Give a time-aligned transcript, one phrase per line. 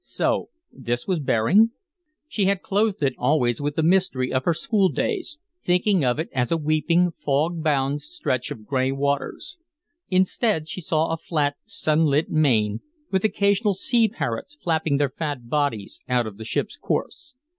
[0.03, 1.73] So this was Bering?
[2.27, 6.27] She had clothed it always with the mystery of her school days, thinking of it
[6.33, 9.59] as a weeping, fog bound stretch of gray waters.
[10.09, 12.79] Instead, she saw a flat, sunlit main,
[13.11, 17.35] with occasional sea parrots flapping their fat bodies out of the ship's course.